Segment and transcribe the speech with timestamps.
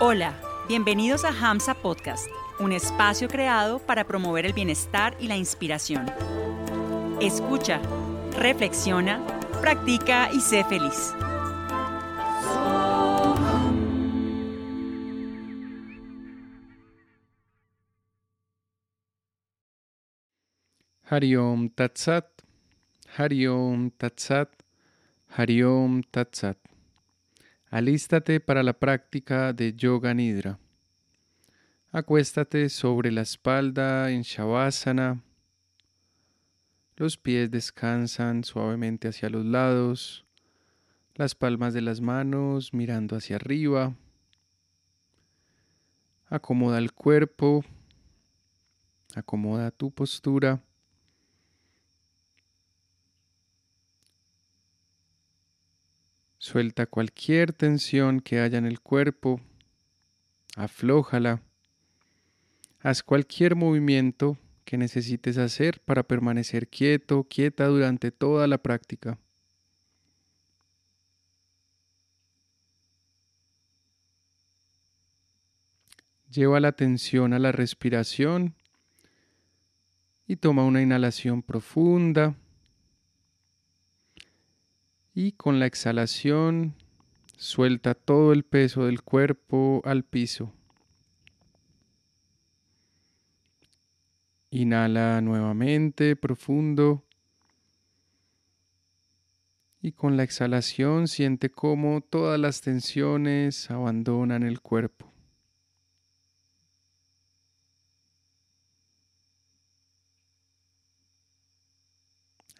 [0.00, 0.34] Hola,
[0.66, 2.26] bienvenidos a Hamsa Podcast,
[2.58, 6.10] un espacio creado para promover el bienestar y la inspiración.
[7.20, 7.80] Escucha,
[8.36, 9.24] reflexiona,
[9.60, 11.14] practica y sé feliz.
[21.08, 22.26] Hariom Tatsat,
[23.16, 24.50] Hariom Tatsat,
[25.36, 26.73] Hariom Tatsat.
[27.74, 30.60] Alístate para la práctica de Yoga Nidra.
[31.90, 35.24] Acuéstate sobre la espalda en Shavasana.
[36.94, 40.24] Los pies descansan suavemente hacia los lados,
[41.16, 43.96] las palmas de las manos mirando hacia arriba.
[46.26, 47.64] Acomoda el cuerpo,
[49.16, 50.62] acomoda tu postura.
[56.44, 59.40] Suelta cualquier tensión que haya en el cuerpo,
[60.56, 61.40] aflójala.
[62.80, 64.36] Haz cualquier movimiento
[64.66, 69.18] que necesites hacer para permanecer quieto, quieta durante toda la práctica.
[76.30, 78.54] Lleva la atención a la respiración
[80.26, 82.36] y toma una inhalación profunda
[85.14, 86.74] y con la exhalación
[87.36, 90.52] suelta todo el peso del cuerpo al piso.
[94.50, 97.04] Inhala nuevamente profundo
[99.80, 105.13] y con la exhalación siente cómo todas las tensiones abandonan el cuerpo.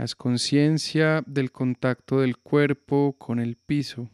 [0.00, 4.08] Haz conciencia del contacto del cuerpo con el piso.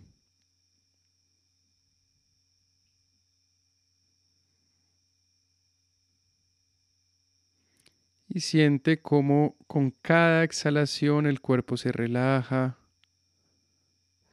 [8.28, 12.78] Y siente cómo con cada exhalación el cuerpo se relaja,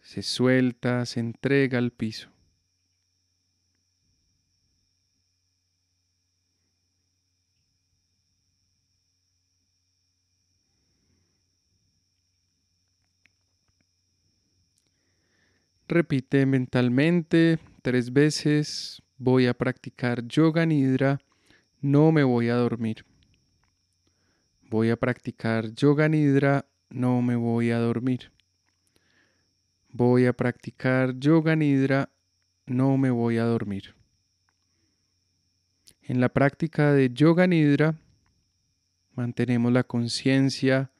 [0.01, 2.32] se suelta, se entrega al piso.
[15.87, 21.19] Repite mentalmente tres veces, voy a practicar yoga nidra,
[21.81, 23.05] no me voy a dormir.
[24.69, 28.31] Voy a practicar yoga nidra, no me voy a dormir.
[29.89, 32.09] Voy a practicar yoga nidra,
[32.65, 33.93] no me voy a dormir.
[36.01, 37.95] En la práctica de yoga nidra
[39.15, 40.91] mantenemos la conciencia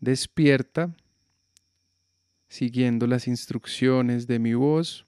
[0.00, 0.94] despierta
[2.48, 5.06] siguiendo las instrucciones de mi voz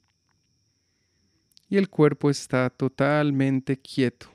[1.68, 4.28] y el cuerpo está totalmente quieto.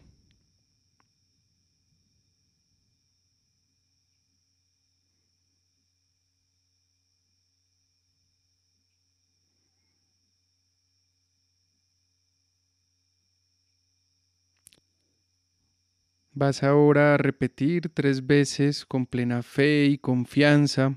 [16.38, 20.96] Vas ahora a repetir tres veces con plena fe y confianza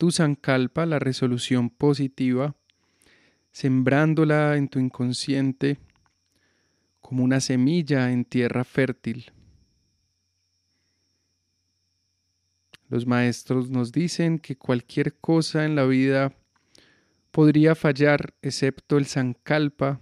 [0.00, 2.56] tu sankalpa, la resolución positiva,
[3.52, 5.78] sembrándola en tu inconsciente
[7.02, 9.30] como una semilla en tierra fértil.
[12.88, 16.32] Los maestros nos dicen que cualquier cosa en la vida
[17.30, 20.00] podría fallar excepto el sankalpa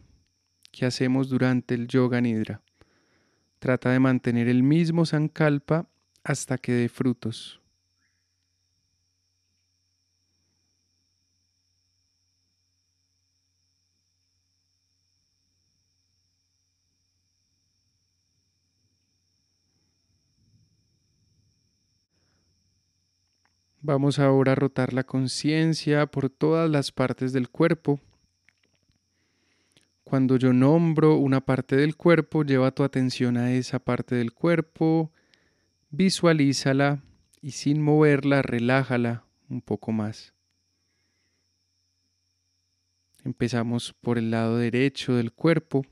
[0.71, 2.63] que hacemos durante el yoga nidra.
[3.59, 5.89] Trata de mantener el mismo sankalpa
[6.23, 7.61] hasta que dé frutos.
[23.81, 28.01] Vamos ahora a rotar la conciencia por todas las partes del cuerpo.
[30.03, 35.13] Cuando yo nombro una parte del cuerpo, lleva tu atención a esa parte del cuerpo,
[35.91, 37.05] visualízala
[37.41, 40.35] y sin moverla, relájala un poco más.
[43.23, 45.87] Empezamos por el lado derecho del cuerpo,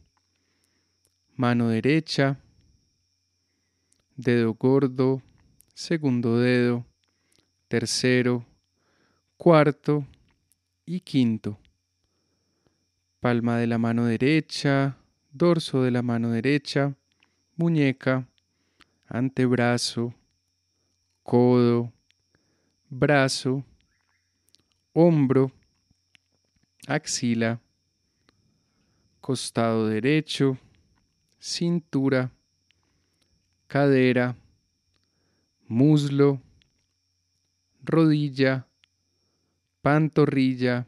[1.36, 2.40] mano derecha,
[4.16, 5.22] dedo gordo,
[5.74, 6.84] segundo dedo,
[7.68, 8.44] tercero,
[9.36, 10.06] cuarto
[10.84, 11.58] y quinto.
[13.20, 14.96] Palma de la mano derecha,
[15.32, 16.94] dorso de la mano derecha,
[17.56, 18.28] muñeca,
[19.06, 20.14] antebrazo,
[21.22, 21.92] codo,
[22.88, 23.64] brazo,
[24.92, 25.50] hombro,
[26.86, 27.60] axila,
[29.20, 30.56] costado derecho,
[31.40, 32.30] cintura,
[33.66, 34.36] cadera,
[35.66, 36.40] muslo,
[37.86, 38.66] rodilla,
[39.80, 40.86] pantorrilla,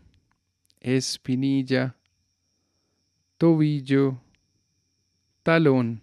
[0.81, 1.97] espinilla,
[3.37, 4.21] tobillo,
[5.43, 6.03] talón,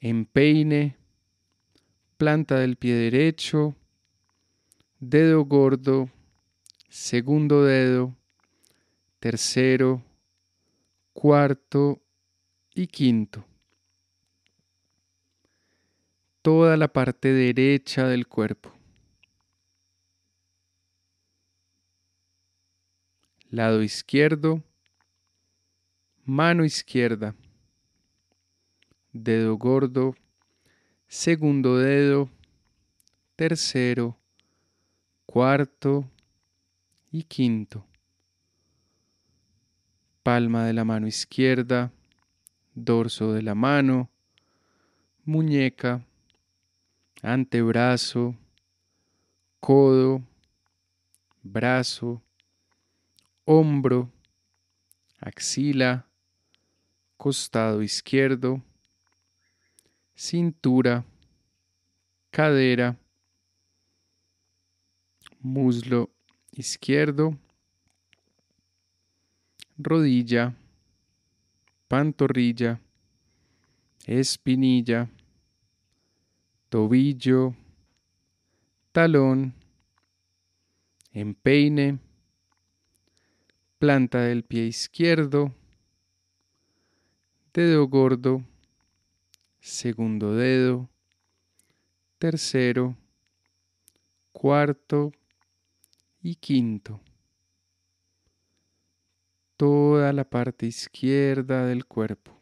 [0.00, 0.96] empeine,
[2.16, 3.74] planta del pie derecho,
[5.00, 6.08] dedo gordo,
[6.88, 8.16] segundo dedo,
[9.18, 10.02] tercero,
[11.12, 12.00] cuarto
[12.74, 13.44] y quinto.
[16.42, 18.77] Toda la parte derecha del cuerpo.
[23.50, 24.62] Lado izquierdo,
[26.26, 27.34] mano izquierda,
[29.10, 30.14] dedo gordo,
[31.06, 32.28] segundo dedo,
[33.36, 34.18] tercero,
[35.24, 36.04] cuarto
[37.10, 37.86] y quinto.
[40.22, 41.90] Palma de la mano izquierda,
[42.74, 44.10] dorso de la mano,
[45.24, 46.04] muñeca,
[47.22, 48.36] antebrazo,
[49.58, 50.20] codo,
[51.42, 52.22] brazo,
[53.50, 54.12] hombro,
[55.18, 56.06] axila,
[57.16, 58.62] costado izquierdo,
[60.14, 61.02] cintura,
[62.30, 62.94] cadera,
[65.40, 66.10] muslo
[66.52, 67.38] izquierdo,
[69.78, 70.54] rodilla,
[71.88, 72.78] pantorrilla,
[74.06, 75.08] espinilla,
[76.68, 77.56] tobillo,
[78.92, 79.54] talón,
[81.14, 82.07] empeine,
[83.78, 85.54] planta del pie izquierdo,
[87.54, 88.42] dedo gordo,
[89.60, 90.88] segundo dedo,
[92.18, 92.96] tercero,
[94.32, 95.12] cuarto
[96.20, 97.00] y quinto.
[99.56, 102.36] Toda la parte izquierda del cuerpo.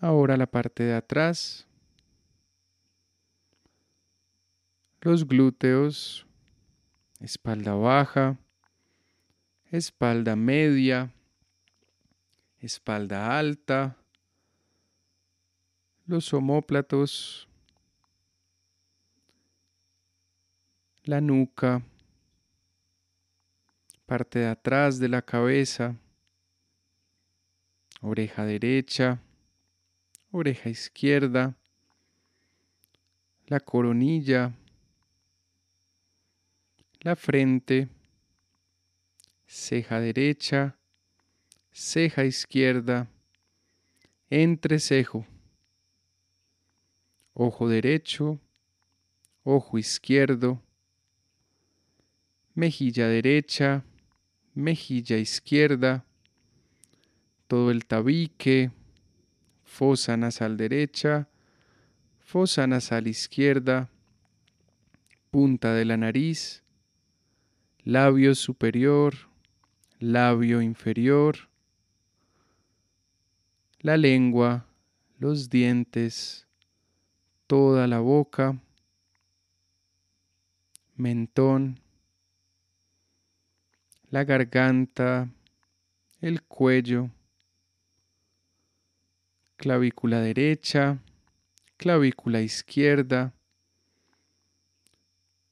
[0.00, 1.66] Ahora la parte de atrás.
[5.04, 6.26] Los glúteos,
[7.20, 8.38] espalda baja,
[9.70, 11.12] espalda media,
[12.58, 13.98] espalda alta,
[16.06, 17.46] los homóplatos,
[21.02, 21.82] la nuca,
[24.06, 25.96] parte de atrás de la cabeza,
[28.00, 29.20] oreja derecha,
[30.30, 31.54] oreja izquierda,
[33.48, 34.54] la coronilla,
[37.04, 37.90] la frente,
[39.46, 40.78] ceja derecha,
[41.70, 43.10] ceja izquierda,
[44.30, 45.26] entrecejo,
[47.34, 48.40] ojo derecho,
[49.42, 50.62] ojo izquierdo,
[52.54, 53.84] mejilla derecha,
[54.54, 56.06] mejilla izquierda,
[57.48, 58.70] todo el tabique,
[59.62, 61.28] fosa nasal derecha,
[62.20, 63.90] fosa nasal izquierda,
[65.30, 66.63] punta de la nariz,
[67.84, 69.14] labio superior,
[69.98, 71.50] labio inferior,
[73.80, 74.64] la lengua,
[75.18, 76.46] los dientes,
[77.46, 78.58] toda la boca,
[80.96, 81.78] mentón,
[84.08, 85.28] la garganta,
[86.22, 87.10] el cuello,
[89.56, 91.00] clavícula derecha,
[91.76, 93.34] clavícula izquierda,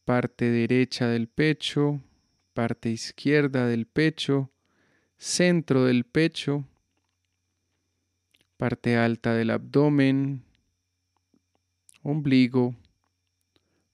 [0.07, 2.01] parte derecha del pecho,
[2.53, 4.51] parte izquierda del pecho,
[5.17, 6.65] centro del pecho,
[8.57, 10.45] parte alta del abdomen,
[12.03, 12.75] ombligo,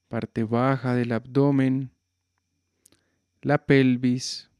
[0.08, 1.90] parte baja del abdomen,
[3.42, 4.50] la pelvis,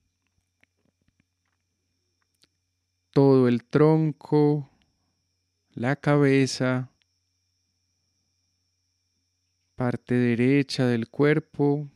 [3.11, 4.71] todo el tronco,
[5.75, 6.91] la cabeza,
[9.75, 11.89] parte derecha del cuerpo,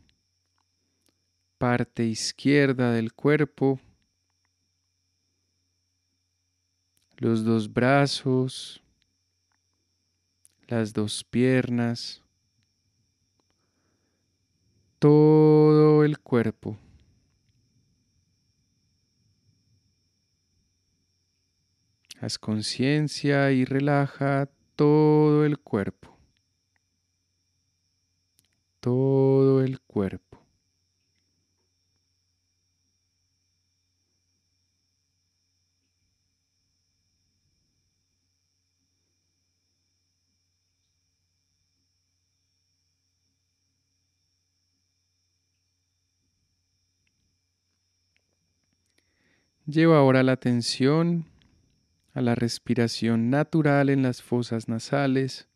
[1.62, 3.78] parte izquierda del cuerpo,
[7.19, 8.83] los dos brazos,
[10.66, 12.21] las dos piernas,
[14.99, 16.76] todo el cuerpo.
[22.21, 26.19] Haz conciencia y relaja todo el cuerpo.
[28.81, 30.42] Todo el cuerpo.
[49.73, 51.25] Lleva ahora la atención
[52.12, 55.49] a la respiración natural en las fosas nasales.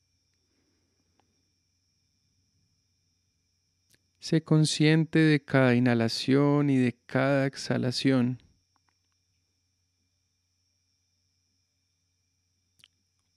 [4.18, 8.40] Sé consciente de cada inhalación y de cada exhalación.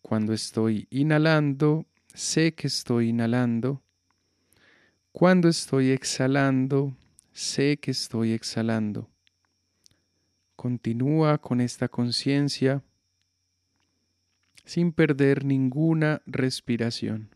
[0.02, 3.84] Cuando estoy inhalando, sé que estoy inhalando.
[5.12, 6.96] Cuando estoy exhalando,
[7.34, 9.10] sé que estoy exhalando.
[10.62, 12.84] Continúa con esta conciencia
[14.66, 17.34] sin perder ninguna respiración.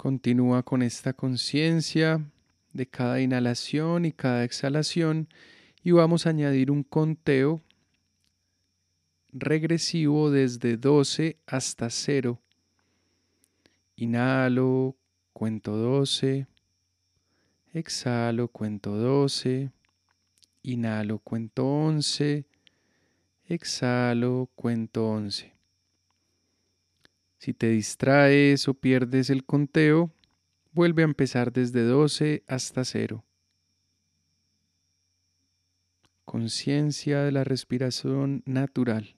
[0.00, 2.24] Continúa con esta conciencia
[2.72, 5.28] de cada inhalación y cada exhalación
[5.84, 7.60] y vamos a añadir un conteo
[9.30, 12.40] regresivo desde 12 hasta 0.
[13.96, 14.96] Inhalo,
[15.34, 16.46] cuento 12,
[17.74, 19.70] exhalo, cuento 12,
[20.62, 22.46] inhalo, cuento 11,
[23.50, 25.59] exhalo, cuento 11.
[27.40, 30.12] Si te distraes o pierdes el conteo,
[30.72, 33.24] vuelve a empezar desde 12 hasta 0.
[36.26, 39.16] Conciencia de la respiración natural.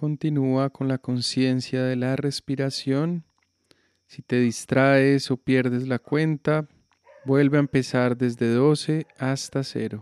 [0.00, 3.26] Continúa con la conciencia de la respiración.
[4.06, 6.66] Si te distraes o pierdes la cuenta,
[7.26, 10.00] vuelve a empezar desde 12 hasta 0.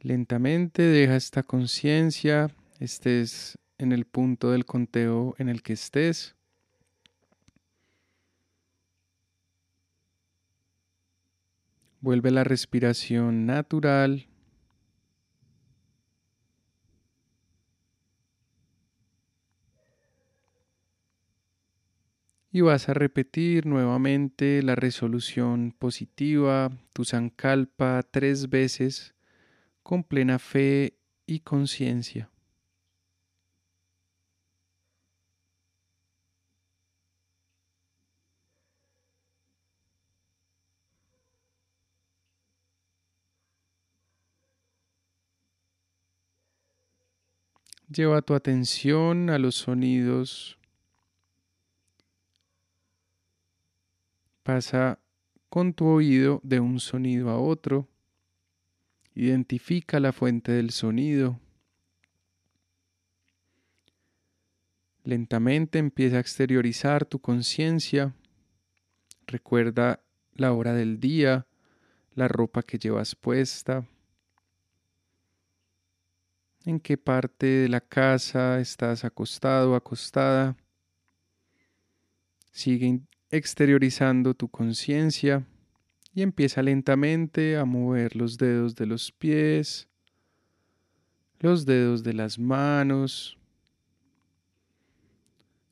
[0.00, 2.50] Lentamente deja esta conciencia,
[2.80, 6.36] estés en el punto del conteo en el que estés.
[12.00, 14.26] Vuelve la respiración natural.
[22.54, 29.14] Y vas a repetir nuevamente la resolución positiva, tu sankalpa, tres veces
[29.82, 32.31] con plena fe y conciencia.
[47.92, 50.56] Lleva tu atención a los sonidos.
[54.42, 54.98] Pasa
[55.50, 57.88] con tu oído de un sonido a otro.
[59.14, 61.38] Identifica la fuente del sonido.
[65.04, 68.14] Lentamente empieza a exteriorizar tu conciencia.
[69.26, 70.00] Recuerda
[70.32, 71.46] la hora del día,
[72.14, 73.84] la ropa que llevas puesta,
[76.64, 80.56] en qué parte de la casa estás acostado acostada.
[82.50, 83.00] Sigue
[83.30, 85.44] exteriorizando tu conciencia
[86.14, 89.88] y empieza lentamente a mover los dedos de los pies,
[91.40, 93.38] los dedos de las manos.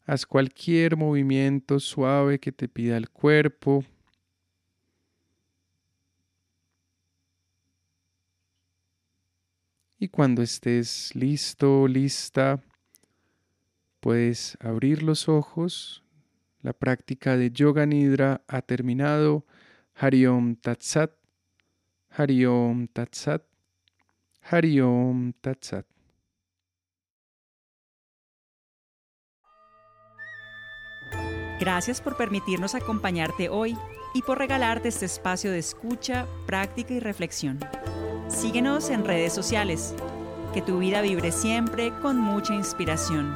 [0.07, 3.85] Haz cualquier movimiento suave que te pida el cuerpo.
[10.03, 12.59] Y cuando estés listo, lista,
[14.01, 16.03] puedes abrir los ojos.
[16.63, 19.45] La práctica de Yoga Nidra ha terminado.
[19.95, 21.13] Hariom Tatsat,
[22.17, 23.43] Hariom Tatsat,
[24.51, 25.85] Hariom Tatsat.
[31.61, 33.77] Gracias por permitirnos acompañarte hoy
[34.15, 37.61] y por regalarte este espacio de escucha, práctica y reflexión.
[38.31, 39.95] Síguenos en redes sociales.
[40.55, 43.35] Que tu vida vibre siempre con mucha inspiración.